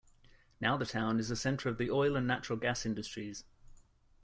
[0.59, 3.43] Now the town is a center of the oil and natural gas industries.